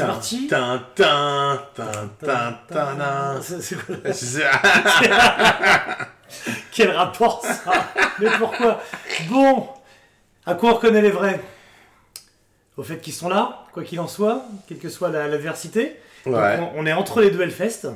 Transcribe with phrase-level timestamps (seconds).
[0.00, 1.90] C'est parti Tin, tin, tin,
[2.20, 3.40] tin, tin, tin.
[3.42, 4.44] C'est- c'est quoi Je sais-
[6.72, 7.72] Quel rapport ça?
[8.20, 8.80] Mais pourquoi?
[9.28, 9.68] Bon,
[10.46, 11.40] à quoi on reconnaît les vrais?
[12.76, 16.00] Au fait qu'ils sont là, quoi qu'il en soit, quelle que soit la- l'adversité.
[16.26, 16.58] Ouais.
[16.74, 17.88] on, on est entre les deux Hellfest.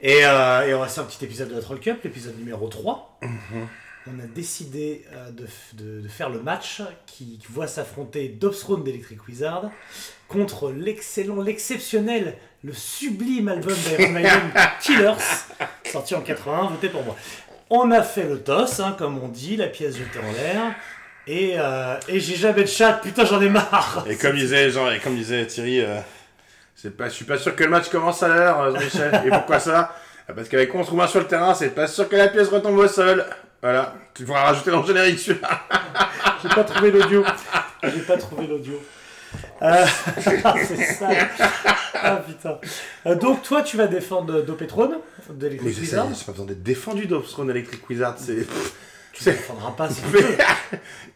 [0.00, 2.66] Et, euh, et on va faire un petit épisode de la Troll Cup, l'épisode numéro
[2.68, 3.18] 3.
[3.22, 3.68] Mhm.
[4.08, 8.82] On a décidé euh, de, f- de- de faire le match qui voit s'affronter Dobstrone
[8.82, 9.70] d'Electric Wizard
[10.28, 14.50] contre l'excellent, l'exceptionnel, le sublime album d'Iron Maiden
[14.80, 15.14] Killers,
[15.84, 17.16] sorti en 81, voté pour moi.
[17.70, 20.74] On a fait le toss, hein, comme on dit, la pièce jetée en l'air.
[21.28, 24.90] Et, euh, et j'ai jamais de chat, putain j'en ai marre Et comme disait, Jean,
[24.90, 26.00] et comme disait Thierry, euh,
[26.74, 29.22] c'est pas, je suis pas sûr que le match commence à l'heure, Michel.
[29.26, 29.94] Et pourquoi ça?
[30.28, 32.76] Ah, Parce qu'avec 11 roumains sur le terrain, c'est pas sûr que la pièce retombe
[32.78, 33.24] au sol.
[33.62, 35.62] Voilà, tu pourras rajouter dans le générique celui-là.
[36.42, 37.24] J'ai pas trouvé l'audio.
[37.84, 38.82] J'ai pas trouvé l'audio.
[39.62, 39.86] Euh,
[40.66, 41.08] c'est ça.
[41.94, 42.58] Ah putain.
[43.06, 44.96] Euh, donc toi, tu vas défendre Dopetrone
[45.30, 46.08] de Mais c'est Wizard.
[46.14, 48.46] c'est pas besoin d'être défendu d'Obstron Electric Wizard, c'est.
[49.12, 50.24] Tu ne défendras pas si tu veux.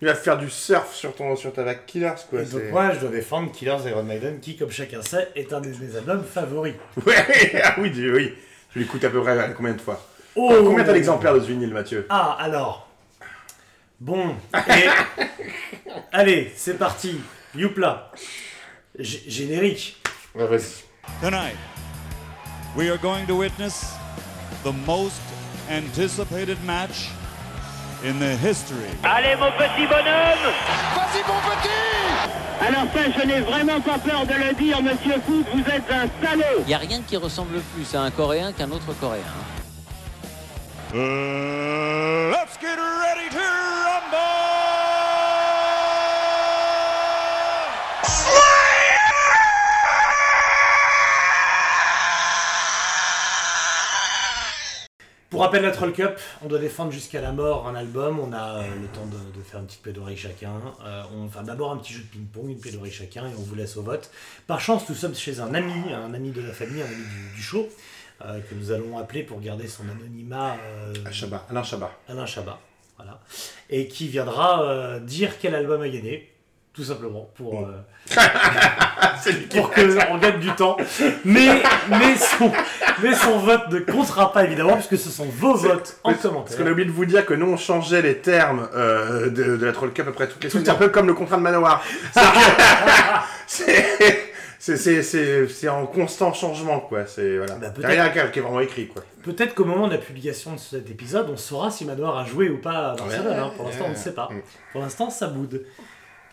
[0.00, 2.42] Il va faire du surf sur, ton, sur ta vague Killers, quoi.
[2.42, 5.52] Et donc c'est- moi, je dois défendre Killers Iron Maiden, qui, comme chacun sait, est
[5.52, 6.74] un de mes albums favoris.
[7.04, 8.34] Ouais, ah oui, oui.
[8.74, 10.00] Je l'écoute à peu près euh, combien de fois?
[10.36, 12.06] Oh Combien t'as d'exemplaires de ce vinyle, Mathieu?
[12.10, 12.86] Ah, alors.
[13.98, 14.34] Bon.
[14.54, 14.88] Et...
[16.12, 17.20] Allez, c'est parti.
[17.54, 18.10] Youpla.
[18.98, 19.96] G- générique.
[20.34, 20.84] Ouais, vas-y.
[21.22, 21.56] Tonight,
[22.76, 23.94] we are going to witness
[24.64, 25.20] the most
[25.70, 27.08] anticipated match
[28.04, 30.52] in the history Allez mon petit bonhomme
[30.94, 35.46] Vas-y mon petit Alors ça, je n'ai vraiment pas peur de le dire, monsieur Foot,
[35.54, 38.70] vous êtes un salaud Il n'y a rien qui ressemble plus à un Coréen qu'un
[38.70, 39.22] autre Coréen.
[40.94, 44.16] Uh, let's get ready to rumble!
[55.28, 58.20] Pour rappel, la Troll Cup, on doit défendre jusqu'à la mort un album.
[58.20, 60.52] On a euh, le temps de, faire une petite plaidoirie chacun.
[60.84, 63.56] Euh, on va d'abord un petit jeu de ping-pong, une plaidoirie chacun, et on vous
[63.56, 64.08] laisse au vote.
[64.46, 67.42] Par chance, nous sommes chez un ami, un ami de la famille, un ami du
[67.42, 67.68] show,
[68.24, 71.92] euh, que nous allons appeler pour garder son anonymat euh, Chabat, Alain Chabat.
[72.08, 72.58] Alain Chabat.
[72.96, 73.20] Voilà.
[73.68, 76.32] Et qui viendra euh, dire quel album a gagné.
[76.72, 77.66] Tout simplement, pour,
[78.06, 80.76] qui pour qu'on gagne du temps.
[81.24, 82.52] Mais, mais, son,
[83.02, 86.28] mais son vote ne comptera pas évidemment, puisque ce sont vos votes en Parce qu'on
[86.28, 86.72] a commentaire.
[86.72, 90.06] oublié de vous dire que nous on changeait les termes de, de la Troll Cup
[90.06, 90.66] après toutes les semaines.
[90.66, 91.82] C'est un peu comme le contrat de Manoir.
[93.46, 94.25] C'est
[94.58, 97.06] c'est- c'est- c'est c'est en constant changement quoi.
[97.06, 97.56] C'est voilà.
[97.56, 99.02] Bah, rien qui est vraiment écrit quoi.
[99.22, 102.48] Peut-être qu'au moment de la publication de cet épisode, on saura si Manoir a joué
[102.48, 103.26] ou pas à Barcelone.
[103.26, 103.52] Ouais, hein.
[103.56, 104.28] Pour l'instant, on ne sait pas.
[104.30, 104.42] Mm.
[104.72, 105.64] Pour l'instant, ça boude.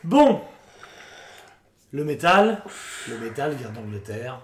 [0.03, 0.41] Bon,
[1.91, 2.61] le métal.
[3.09, 4.39] Le métal vient d'Angleterre.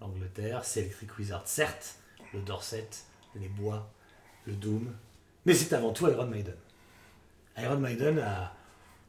[0.00, 1.94] L'Angleterre, c'est Electric Wizard, certes.
[2.32, 2.88] Le Dorset,
[3.36, 3.88] les bois,
[4.46, 4.92] le Doom.
[5.46, 6.54] Mais c'est avant tout Iron Maiden.
[7.58, 8.52] Iron Maiden a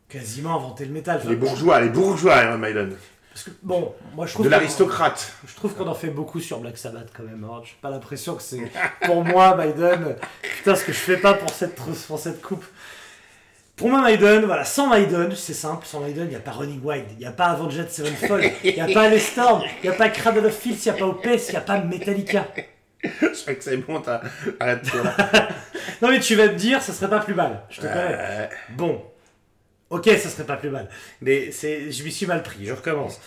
[0.08, 1.18] quasiment inventé le métal.
[1.18, 2.96] Enfin, Les bourgeois, les bourgeois Iron Maiden.
[3.36, 5.34] Parce que, bon, moi je trouve De l'aristocrate.
[5.46, 7.44] je trouve qu'on en fait beaucoup sur Black Sabbath quand même.
[7.44, 7.60] hein.
[7.66, 8.62] J'ai pas l'impression que c'est
[9.02, 10.16] pour moi Maiden.
[10.60, 12.64] Putain, ce que je fais pas pour cette, pour cette coupe.
[13.76, 16.80] Pour moi, Maiden, voilà, sans Maiden, c'est simple, sans Maiden, il n'y a pas Running
[16.82, 19.94] Wild, il n'y a pas Avenged Sevenfold, il n'y a pas Les Storm, il n'y
[19.94, 22.46] a pas Cradle of Filth, il n'y a pas Opeth, il n'y a pas Metallica.
[23.04, 23.10] Je
[23.42, 24.22] crois que c'est bon, t'as-
[24.62, 25.02] arrête-toi.
[26.02, 27.96] Non mais tu vas me dire, ça serait pas plus mal, je te connais.
[28.18, 28.48] Euh,
[28.78, 29.04] Bon,
[29.90, 30.90] ok, ça serait pas plus mal,
[31.22, 33.20] mais c'est, je m'y suis mal pris, je recommence.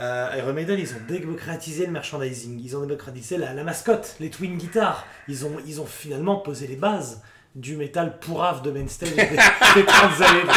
[0.00, 4.30] Euh, Iron Maiden, ils ont démocratisé le merchandising, ils ont démocratisé la, la mascotte, les
[4.30, 7.20] twin guitars, ils ont, ils ont finalement posé les bases
[7.56, 9.24] du métal pourrave de mainstage des,
[9.74, 10.52] des 30 années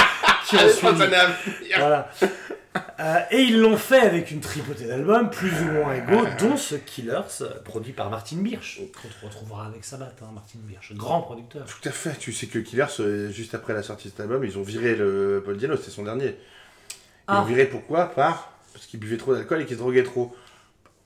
[0.47, 1.03] qui ont suivi.
[1.77, 2.09] Voilà.
[3.01, 6.75] Euh, et ils l'ont fait avec une tripotée d'albums plus ou moins égaux, dont ce
[6.75, 8.79] Killers, euh, produit par Martin Birch,
[9.19, 11.65] qu'on retrouvera avec Sabbath, hein, Martin Birch, grand producteur.
[11.65, 12.15] Tout à fait.
[12.19, 14.95] Tu sais que Killers, euh, juste après la sortie de cet album, ils ont viré
[14.95, 16.27] le Paul Diano, c'était son dernier.
[16.27, 16.35] Ils
[17.27, 17.35] Ah.
[17.39, 18.05] l'ont viré pourquoi?
[18.07, 20.35] Par parce qu'il buvait trop d'alcool et qu'il se droguait trop.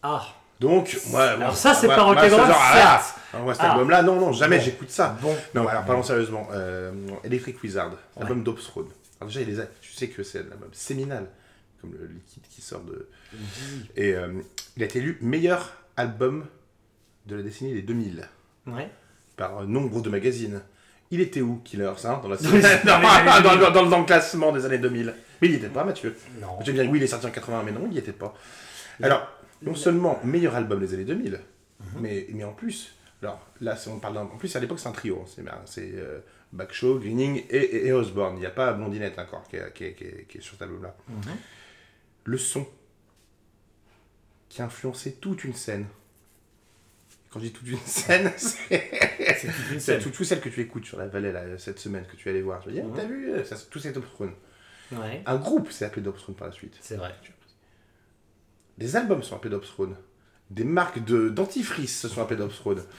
[0.03, 0.23] Ah,
[0.59, 1.23] Donc, moi.
[1.23, 3.15] Alors ça, c'est pas ah, certes.
[3.33, 3.71] ah, Moi, cet Ah.
[3.71, 4.63] album-là, non, non, jamais Bon.
[4.63, 5.17] j'écoute ça.
[5.21, 5.35] bon.
[5.53, 6.47] Non, alors parlons sérieusement.
[6.51, 6.91] Euh,
[7.23, 8.87] Electric Wizard, album d'Obstrode.
[9.19, 11.25] Alors déjà, il les a- tu sais que c'est un album séminal,
[11.91, 13.07] comme le liquide qui sort de...
[13.95, 14.33] Et euh,
[14.77, 16.45] il a été élu meilleur album
[17.25, 18.27] de la décennie des 2000
[18.67, 18.89] Ouais.
[19.37, 20.61] par euh, nombre de magazines.
[21.11, 22.35] Il était où, Killers, hein, dans, la...
[22.37, 23.73] Dans les- dans les dans, années dans- 2000.
[23.73, 26.15] dans- dans le classement des années 2000 Mais il n'y était pas, Mathieu.
[26.41, 26.59] Non.
[26.61, 28.33] Dire, oui, il est sorti en 80, mais non, il n'y était pas.
[29.01, 29.27] Alors,
[29.61, 31.39] non seulement meilleur album des années 2000,
[31.77, 32.01] Mhm.
[32.01, 34.93] mais, mais en plus, alors là, on parle d'un- en plus, à l'époque, c'est un
[34.93, 35.19] trio.
[35.21, 36.19] hein, C'est ben, c'est, euh,
[36.53, 38.37] Backshaw, Greening et, et, et Osborne.
[38.37, 40.53] Il n'y a pas Blondinette encore qui est, qui est- qui est- qui est sur
[40.53, 40.95] cet album-là.
[41.09, 41.17] Mhm.
[42.25, 42.67] Le son
[44.49, 45.85] qui a influencé toute une scène.
[47.29, 48.89] Quand je dis toute une scène, c'est
[49.39, 50.11] C'est toute une c'est scène.
[50.11, 52.61] tout, que tu écoutes sur la vallée là, cette semaine que tu es allé voir.
[52.61, 54.33] Tu vas dire, t'as vu, euh, ça, tout c'est Dope Throne.
[54.91, 56.77] Ouais, Un groupe s'est appelé Dope Throne par la suite.
[56.81, 57.13] c'est vrai.
[58.77, 59.95] Des albums sont appelés Dope Throne.
[60.49, 62.83] Des marques de dentifrice se sont appelées Dope Throne.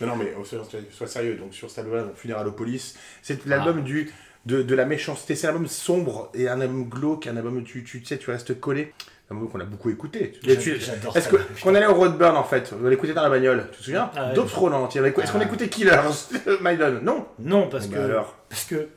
[0.00, 1.36] Non, non, mais sois, sois sérieux.
[1.36, 4.10] Donc, sur cet album-là, donc, Funeralopolis, c'est l'album du
[4.46, 5.34] de, de la méchanceté.
[5.34, 8.18] C'est un album sombre et un album glauque, un album où tu, tu, tu sais,
[8.18, 8.92] tu restes collé.
[9.30, 10.32] Un album qu'on a beaucoup écouté.
[10.42, 11.30] J'adore Est-ce ça.
[11.30, 13.84] que quand on allait au Roadburn en fait, on l'écoutait dans la bagnole, tu te
[13.84, 14.34] souviens Ah ouais.
[14.34, 15.00] Dope en entier.
[15.00, 15.44] Est-ce qu'on Ah.
[15.44, 16.00] écoutait Killers,
[16.60, 17.26] Maiden Non.
[17.38, 18.02] Non, parce Bah que.
[18.02, 18.36] alors.
[18.50, 18.88] Parce que.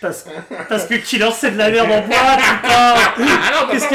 [0.00, 0.26] Parce,
[0.68, 3.94] parce que Killer c'est de la merde en boîte, putain Ah non, Qu'est-ce que-.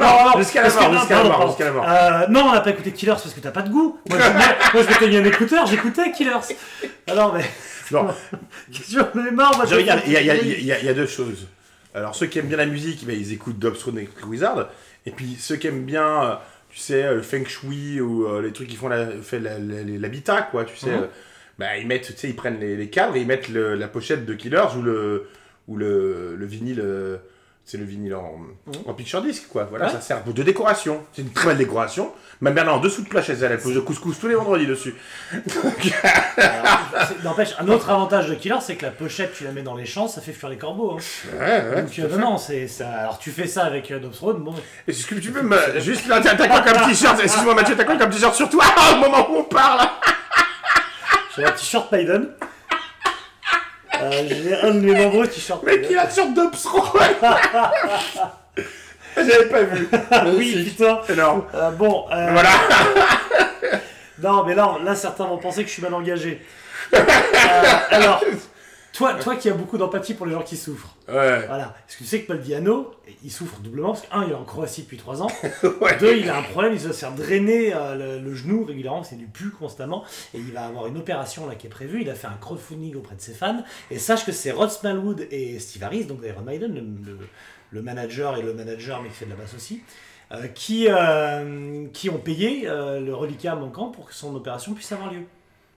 [0.00, 1.46] Non, jusqu'à la parce que- mort, non, jusqu'à la pardon, mort, pardon.
[1.48, 1.86] jusqu'à la mort.
[1.88, 3.98] Euh, non, on n'a pas écouté Killers parce que t'as pas de goût.
[4.08, 4.42] Moi, je, moi,
[4.74, 6.56] moi, je m'étais mis un écouteur, j'écoutais Killers.
[7.06, 7.44] Alors, mais.
[7.90, 8.08] Non.
[8.90, 9.66] J'en ai marre, moi.
[9.66, 11.06] Je regarde, il y, a- il y a- il y a- il y a deux
[11.06, 11.46] choses.
[11.94, 14.68] Alors, ceux qui aiment bien la musique, ben, ils écoutent Dope Throne et Wizard.
[15.04, 16.34] Et puis, ceux qui aiment bien, euh,
[16.70, 19.58] tu sais, euh, le feng shui ou euh, les trucs qui font la- fait la-
[19.58, 21.02] la- l'habitat, quoi, tu sais, Mhm.
[21.02, 21.06] euh,
[21.58, 23.86] bah, ils mettent, tu sais, ils prennent les, les cadres et ils mettent le- la
[23.86, 25.28] pochette de Killers ou le,
[25.68, 26.80] ou le, le vinyle.
[26.80, 27.16] euh,
[27.66, 28.36] c'est le vinyle en,
[28.86, 29.64] en picture disc, quoi.
[29.64, 29.92] Voilà, Ouais.
[29.92, 31.02] ça sert de décoration.
[31.14, 32.12] C'est une très belle décoration.
[32.42, 34.66] Mère, là, en dessous de la chaise, elle, elle pose de couscous tous les vendredis
[34.66, 34.94] dessus.
[37.24, 39.86] N'empêche, un autre avantage de Killer, c'est que la pochette, tu la mets dans les
[39.86, 40.98] champs, ça fait fuir les corbeaux.
[40.98, 41.38] Hein.
[41.40, 41.82] Ouais, ouais.
[41.82, 42.88] Donc, euh, non, c'est ça.
[42.90, 44.54] Alors, tu fais ça avec euh, Dobbs Road, bon.
[44.86, 45.56] Est-ce que tu peux me.
[45.80, 47.18] Juste là, t'as quoi comme t-shirt?
[47.22, 48.64] Excuse-moi Mathieu, t'as quoi comme t-shirt sur toi?
[48.92, 49.88] Au moment où on parle
[51.34, 52.28] J'ai un t-shirt Maiden.
[54.04, 56.82] Euh, J'ai un de mes nombreux t-shirts Mais qui a sur Dobsro
[59.16, 59.88] J'avais pas vu.
[60.36, 61.00] Oui, putain.
[61.08, 61.44] Énorme.
[61.54, 62.50] Euh, bon, euh, Voilà.
[64.22, 66.40] Non, mais là, là, certains vont penser que je suis mal engagé.
[66.94, 66.98] Euh,
[67.90, 68.22] alors,
[68.92, 71.46] toi, toi qui as beaucoup d'empathie pour les gens qui souffrent, Ouais.
[71.46, 71.74] voilà.
[71.86, 72.92] Est-ce que tu sais que Paul Diano,
[73.22, 75.26] il souffre doublement parce que, un, il est en Croatie depuis 3 ans.
[75.80, 75.96] Ouais.
[75.98, 79.16] Deux, il a un problème, il se faire drainer euh, le, le genou régulièrement, c'est
[79.16, 82.00] du pu constamment, et il va avoir une opération là qui est prévue.
[82.00, 85.26] Il a fait un crowdfunding auprès de ses fans, et sache que c'est Rod Smallwood
[85.30, 86.80] et Steve Harris, donc d'Iron Maiden, le,
[87.12, 87.18] le-
[87.70, 89.82] le manager et le manager, mais qui fait de la basse aussi,
[90.32, 95.12] euh, qui, euh, qui ont payé le reliquat manquant pour que son opération puisse avoir
[95.12, 95.22] lieu.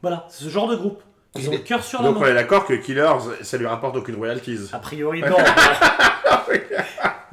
[0.03, 1.01] Voilà, c'est ce genre de groupe.
[1.39, 3.11] Ils ont le cœur sur la Donc on est d'accord que Killers,
[3.41, 4.69] ça lui rapporte aucune royalties.
[4.73, 5.37] A priori, non.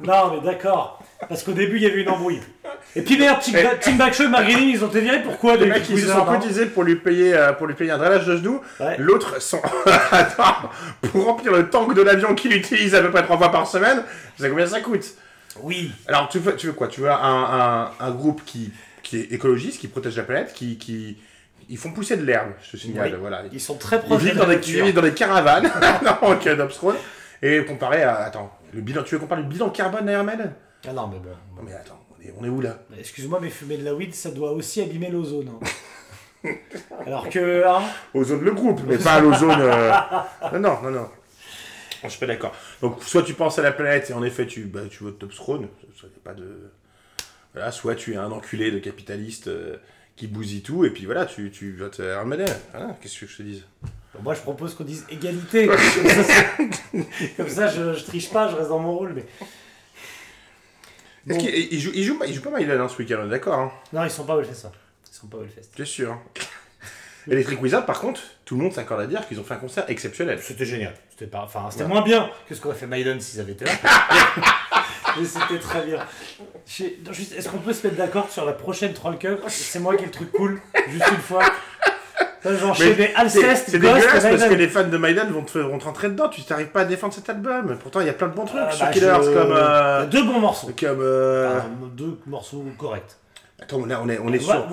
[0.01, 1.01] non, mais d'accord.
[1.27, 2.41] Parce qu'au début, il y avait une embrouille.
[2.95, 5.21] Et puis merde, Tim, Ba- Tim Backshot et Mark Greening, ils ont été virés.
[5.23, 7.73] Pourquoi Les mecs, ils se Wizards, sont hein cotisés pour lui payer, euh, pour lui
[7.73, 8.61] payer un drainage de genoux.
[8.79, 8.95] Ouais.
[8.99, 9.35] L'autre.
[10.11, 10.69] Attends,
[11.01, 14.03] pour remplir le tank de l'avion qu'il utilise à peu près trois fois par semaine,
[14.35, 15.05] tu sais combien ça coûte?
[15.61, 15.91] Oui.
[16.07, 16.87] Alors, tu veux, tu veux quoi?
[16.87, 18.71] Tu veux un, un, un groupe qui,
[19.03, 21.17] qui est écologiste, qui protège la planète, qui, qui...
[21.69, 23.11] Ils font pousser de l'herbe, je te signale.
[23.13, 23.19] Oui.
[23.19, 23.43] Voilà.
[23.51, 25.71] Ils sont très Ils proches de vivent dans, des, ils vivent dans des caravanes,
[26.03, 26.95] non, ok, Dobstrone.
[27.41, 28.17] Et comparé à.
[28.17, 30.53] Attends, le bilan, tu veux parle du bilan carbone d'Iron Maiden
[30.87, 31.29] Ah non, mais bon.
[31.55, 32.77] Non, mais attends, on est, on est où là?
[32.97, 35.49] Excuse-moi, mais fumer de la weed, ça doit aussi abîmer l'ozone.
[35.49, 35.65] hein.
[37.07, 37.81] Alors que, hein,
[38.13, 39.59] Ozone le groupe, mais pas à l'ozone.
[39.61, 39.91] euh,
[40.53, 41.09] Non, non, non, non.
[42.03, 42.53] Je suis pas d'accord.
[42.81, 45.25] Donc, soit tu penses à la planète et en effet, tu, bah, tu votes y
[45.25, 46.71] a pas de.
[47.53, 49.77] Voilà, soit tu es un enculé de capitaliste euh,
[50.15, 52.47] qui bousille tout, et puis voilà, tu, tu votes Iron Maiden.
[52.71, 53.63] Voilà, qu'est-ce que je te dise?
[54.23, 55.67] Moi je propose qu'on dise égalité.
[57.37, 59.13] Comme ça, je, je triche pas, je reste dans mon rôle.
[59.15, 59.25] Mais
[61.25, 61.37] Bon.
[61.37, 63.71] qu'il il joue, il, joue, pas- il joue pas Maiden hein, ce week-end, d'accord hein?
[63.91, 64.71] Non, ils sont pas Wellfest, ça.
[65.11, 65.69] Ils sont pas Wellfest.
[65.75, 66.11] Bien sûr.
[66.11, 66.21] hein?
[67.27, 69.89] Electric Wizard, par contre, tout le monde s'accorde à dire qu'ils ont fait un concert
[69.89, 70.39] exceptionnel.
[70.41, 70.93] C'était génial.
[71.09, 71.89] C'était pas, enfin, c'était Ouais.
[71.89, 73.71] moins bien que ce qu'aurait fait Maiden s'ils avaient été là.
[75.17, 75.99] Mais c'était très bien.
[76.67, 79.39] Je- non, juste, Est-ce qu'on peut se mettre d'accord sur la prochaine Troll Cup?
[79.47, 81.43] C'est moi qui ai le truc cool, juste une fois.
[82.43, 85.85] J'enchaînais C'est Alceste, c'est dégueulasse parce que les fans de Maiden vont te, vont te
[85.85, 87.75] rentrer dedans, tu t'arrives pas à défendre cet album.
[87.81, 89.51] Pourtant, il y a plein de bons trucs Ah, sur bah, Killers je- comme.
[89.51, 90.69] Euh, deux bons morceaux.
[90.79, 93.15] comme euh, Enfin, deux morceaux corrects.
[93.61, 94.67] Attends, là, on est, on est sur.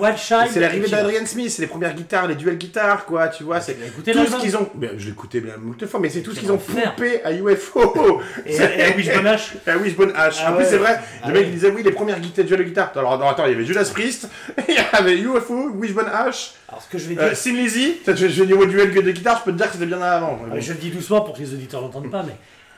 [0.51, 3.61] C'est l'arrivée et d'Adrian Smith, c'est les premières guitares, les duels guitares, quoi, tu vois.
[3.61, 4.69] C'est l'as écouté, tout ce qu'ils ont.
[4.77, 7.31] Mais je l'ai écouté bien moult fois, mais c'est tout ce qu'ils ont pompé à
[7.31, 8.21] UFO.
[8.45, 9.25] Et, et à Wishbone.
[9.65, 10.41] Ah oui, Wishbone H.
[10.45, 10.69] Ah en plus, ouais.
[10.69, 11.51] c'est vrai, Ah le mec ouais.
[11.51, 12.91] disait oui, les premières guitares, duels de guitare.
[12.95, 14.27] Alors, non, attends, il y avait Judas Priest,
[14.67, 17.23] il y avait UFO, Wishbone H, Alors ce que je vais dire.
[17.23, 17.99] euh, Sin Lizzy.
[18.05, 20.39] Je vais niveau duel de guitare, je peux te dire que c'était bien avant.
[20.43, 22.33] Ah, mais je le dis doucement pour que les auditeurs l'entendent pas, mais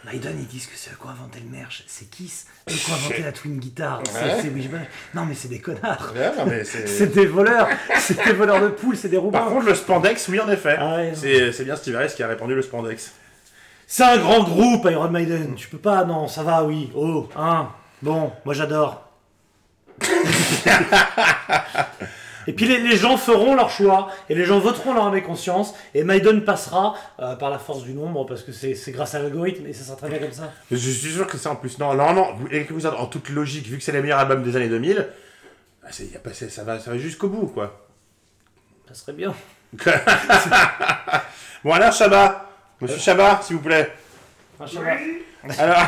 [0.06, 2.92] Maiden ils disent que c'est eux qui ont inventé le merch, c'est Kiss, eux qui
[2.92, 4.38] ont inventé la twin guitare, c'est Ouais.
[4.42, 4.86] c'est Wishbone.
[5.14, 7.68] Non mais c'est des connards, Ouais, c'est- des voleurs,
[8.00, 9.44] c'est des voleurs de poules, c'est des roubards.
[9.46, 10.76] Par contre, le spandex, oui, en effet.
[10.80, 13.12] Ah ouais, c'est bien Steve Harris qui a répandu le spandex.
[13.88, 17.70] C'est un grand groupe Iron Maiden, tu peux pas, non, ça va, oui, oh, hein,
[18.02, 19.02] bon, moi j'adore.
[22.48, 25.22] Et puis les, les gens feront leur choix, et les gens voteront leur âme et
[25.24, 29.16] conscience, et Maiden passera euh, par la force du nombre, parce que c'est c'est grâce
[29.16, 30.52] à l'algorithme, et ça sera très bien comme ça.
[30.72, 31.80] Je suis sûr que c'est en plus.
[31.80, 32.36] Non, non, non.
[32.98, 35.08] En toute logique, vu que c'est le meilleur album des années 2000,
[35.84, 37.86] Ah, c'est- y a pas- c'est- ça va, ça va jusqu'au bout, quoi.
[38.88, 39.34] Ça serait bien.
[41.64, 42.50] Bon, alors, Chabat.
[42.80, 43.92] Monsieur Chabat, s'il vous plaît.
[45.58, 45.78] Alors,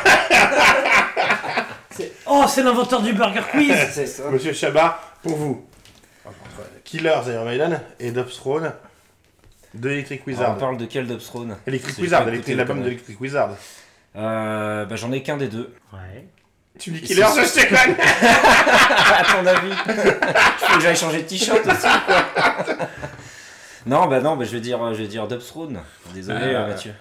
[2.28, 3.74] Oh, c'est l'inventeur du Burger Quiz
[4.06, 4.24] ça.
[4.32, 5.66] Monsieur Chabat, pour vous.
[6.88, 8.72] Killers Iron Maiden et Dubs Throne
[9.74, 10.56] de Electric Alors, Wizard.
[10.56, 13.50] on parle de quel Dubsthrone Electric Wizard, l'album le d'Electric Wizard.
[14.16, 15.74] Euh, bah, j'en ai qu'un des deux.
[15.92, 16.26] Ouais.
[16.80, 21.28] Tu dis Killers, je te déconne à ton avis Je faut que j'aille changer de
[21.28, 22.88] t-shirt aussi, quoi?
[23.86, 25.82] non, bah non, bah, je vais dire, je vais dire Dubsthrone.
[26.14, 26.60] Désolé, Ah.
[26.62, 26.94] euh, Mathieu.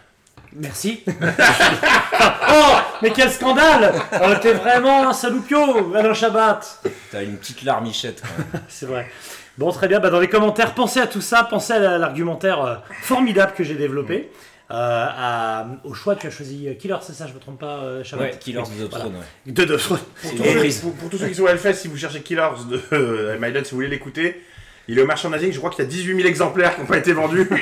[0.52, 1.04] Merci.
[2.50, 6.60] oh, mais quel scandale oh, T'es vraiment un saloupio, Alain Chabat
[7.12, 8.62] T'as une petite larmichette, quand même.
[8.68, 9.08] C'est vrai.
[9.58, 10.00] Bon, très bien.
[10.00, 11.44] Bah, dans les commentaires, pensez à tout ça.
[11.44, 14.30] Pensez à la- l'argumentaire euh, formidable que j'ai développé.
[14.70, 17.78] Euh, à- au choix, tu as choisi euh, Killer, c'est ça Je me trompe pas,
[17.84, 19.52] euh, Ouais, Killers de Dubsthrone, ouais.
[19.52, 19.76] De deux.
[19.78, 20.80] Pour, tous ceux- reprise.
[20.80, 23.64] pour- pour tous ceux qui sont au Hellfest, si vous cherchez Killers de euh, Maiden,
[23.64, 24.42] si vous voulez l'écouter,
[24.88, 25.52] il est au merchandising.
[25.52, 27.44] Je crois qu'il y a 18 000 exemplaires qui n'ont pas été vendus.
[27.48, 27.56] Vous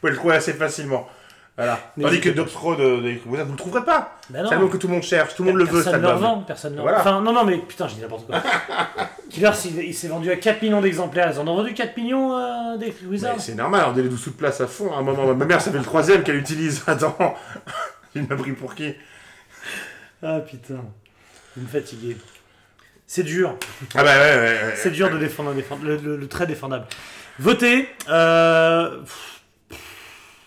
[0.00, 1.08] pouvez le trouver assez facilement.
[1.56, 1.78] Voilà.
[2.00, 4.16] Tandis que Dubs Road, euh, de- vous ne le trouverez pas.
[4.28, 4.50] Bah C'est non.
[4.50, 6.38] l'album que tout le monde cherche, tout le monde le veut, Personne ne le revend,
[6.40, 6.98] personne ne Voilà.
[7.00, 8.42] Enfin, non, non, mais putain, j'ai dit n'importe quoi.
[9.30, 11.30] Killer, il, il s'est vendu à 4 millions d'exemplaires.
[11.32, 14.08] Ils en ont vendu 4 millions euh, des Wizards Mais C'est normal, on est les
[14.08, 14.92] 12 sous de place à fond.
[14.92, 16.82] À un moment, ma mère, ça fait le troisième qu'elle utilise.
[16.88, 17.16] Attends,
[18.16, 18.92] il m'a pris pour qui?
[20.24, 20.80] Ah putain,
[21.56, 22.16] vous me fatiguez.
[23.06, 23.54] C'est dur,
[23.94, 24.74] Ah bah ouais, ouais, ouais.
[24.76, 26.86] c'est dur de défendre un défend- le, le- le très défendable.
[27.38, 27.88] Votez.
[28.08, 28.98] euh,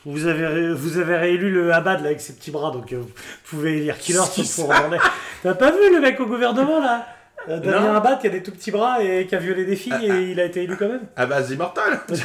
[0.07, 3.09] vous avez, vous avez réélu le Abad là, avec ses petits bras, donc euh, vous
[3.49, 4.97] pouvez élire Killer sauf pour Vendée.
[5.43, 7.05] T'as pas vu le mec au gouvernement là?
[7.49, 7.93] Euh, Damien Non.
[7.95, 10.39] Abad qui a des tout petits bras et qui a violé des filles et il
[10.39, 11.01] a été élu quand même?
[11.15, 11.99] À base immortelle.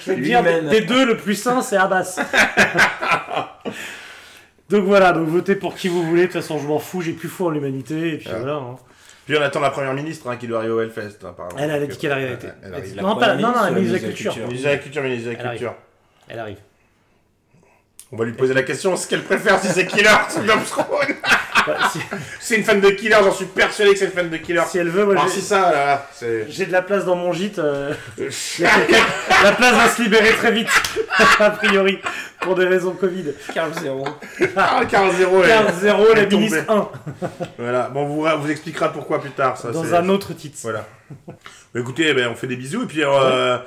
[0.00, 2.18] Je vais te dire, des, des deux, le plus sain, c'est Abbas.
[4.70, 6.22] donc voilà, donc votez pour qui vous voulez.
[6.22, 8.14] De toute façon, je m'en fous, j'ai plus foi en l'humanité.
[8.14, 8.38] Et puis Ah.
[8.38, 8.54] voilà.
[8.54, 8.76] hein.
[9.26, 11.56] Puis on attend la première ministre hein, qui doit arriver au Hellfest, apparemment.
[11.58, 12.38] Elle, elle a dit qu'elle arrivait.
[12.62, 12.96] Elle arrive.
[12.96, 14.36] La Non, pas, non, non, la ministre de la Culture.
[14.36, 15.58] Ministre de la Culture, ministre de la Elle arrive.
[15.60, 15.76] Culture.
[16.28, 16.56] Elle arrive.
[18.12, 20.40] On va lui poser la question, ce qu'elle préfère, si c'est Killer ou.
[21.66, 21.90] Bah,
[22.38, 24.62] C'est une fan de Killer, j'en suis persuadé que c'est une fan de Killer.
[24.68, 26.44] si elle veut, moi Alors j'ai- si ça, là, c'est...
[26.50, 27.58] j'ai de la place dans mon gîte.
[27.58, 27.92] euh,
[29.42, 30.68] la place va se libérer très vite,
[31.40, 31.98] a priori,
[32.44, 33.24] pour des raisons Covid.
[33.52, 34.04] Carl Zero.
[34.56, 35.48] Ah, 15-0, ouais.
[35.48, 36.36] 15-0, la Elle est tombée.
[36.44, 36.88] ministre 1,
[37.58, 39.70] Voilà, bon, on vous, on vous expliquera pourquoi plus tard, ça.
[39.70, 40.58] dans c'est- un autre titre.
[40.62, 40.86] Voilà.
[41.26, 41.34] Bah,
[41.80, 43.02] écoutez, ben, on fait des bisous, et puis...
[43.04, 43.58] Euh...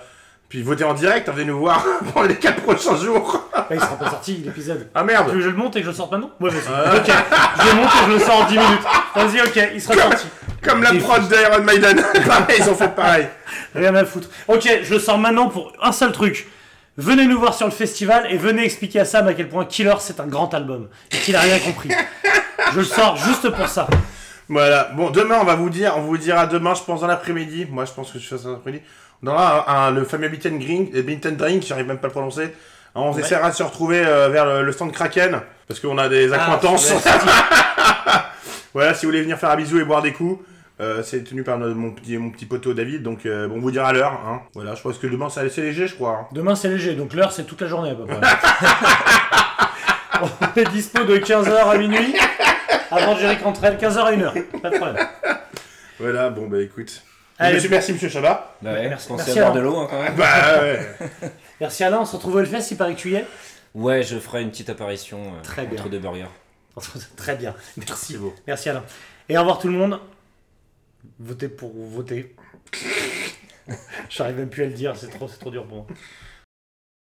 [0.50, 3.50] Puis votez en direct, venez nous voir pendant les 4 prochains jours.
[3.54, 4.88] Bah, il sera pas sorti l'épisode.
[4.96, 6.50] Ah Tu merde veux que je le monte et que je le sorte maintenant Ouais,
[6.50, 6.98] vas-y.
[6.98, 7.12] Ok,
[7.60, 8.84] je le monte et je le sors en 10 minutes.
[9.14, 10.26] Vas-y, ok, il sera sorti.
[10.64, 12.02] Comme la prod d'Iron Maiden.
[12.26, 13.28] pareil, ils ont fait pareil.
[13.76, 14.30] Rien à foutre.
[14.48, 16.48] Ok, je le sors maintenant pour un seul truc.
[16.98, 19.94] Venez nous voir sur le festival et venez expliquer à Sam à quel point Killer
[20.00, 21.90] c'est un grand album et qu'il a rien compris.
[22.74, 23.88] Je le sors juste pour ça.
[24.50, 24.86] Voilà.
[24.96, 27.68] Bon, demain, on va vous dire, on vous dira demain, je pense, dans l'après-midi.
[27.70, 28.84] Moi, je pense que je fais ça dans l'après-midi.
[29.24, 31.98] On aura un, un- le fameux Beat and Green, euh, Beat and Drink, j'arrive même
[31.98, 32.54] pas à le prononcer.
[32.96, 33.22] On Ouais.
[33.22, 36.92] essaiera de se retrouver euh, vers le, le stand Kraken, parce qu'on a des acquaintances.
[37.06, 38.32] Ah,
[38.74, 40.44] voilà, si vous voulez venir faire un bisou et boire des coups,
[40.80, 43.60] euh, c'est tenu par notre- mon, petit, mon petit poteau David, donc euh, bon, on
[43.62, 44.14] vous dira l'heure.
[44.26, 44.42] Hein.
[44.54, 46.20] Voilà, je pense que demain, c'est assez léger, je crois.
[46.22, 46.28] hein.
[46.32, 48.20] Demain c'est léger, donc l'heure c'est toute la journée à peu près.
[50.22, 52.16] On est dispo de 15h à minuit.
[52.90, 54.44] Avant Jerry Cantrell, 15h à 1h.
[54.62, 55.08] Pas de problème.
[56.00, 57.04] Voilà, bon, bah écoute.
[57.40, 57.56] Allez.
[57.56, 58.56] Monsieur, merci, monsieur Chabat.
[58.64, 60.16] Bah ouais, Merci- merci à boire de l'eau, hein, quand même.
[60.16, 60.80] Bah ouais.
[61.62, 63.26] Merci Alain, on se retrouve au Hellfest, il paraît que tu y es.
[63.76, 65.80] Ouais, je ferai une petite apparition euh, Très bien.
[65.80, 66.26] entre deux burgers.
[67.18, 68.18] Très bien, merci.
[68.18, 68.34] Beau.
[68.48, 68.84] Merci Alain.
[69.30, 70.00] Et au revoir tout le monde.
[71.20, 72.36] Votez pour voter.
[74.10, 75.88] J'arrive même plus à le dire, c'est trop, c'est trop dur pour moi.